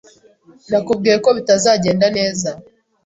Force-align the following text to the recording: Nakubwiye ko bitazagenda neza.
Nakubwiye 0.69 1.17
ko 1.25 1.29
bitazagenda 1.37 2.07
neza. 2.17 2.49